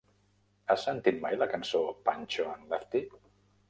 [0.71, 3.09] Has sentit mai la cançó "Pancho and Lefty"?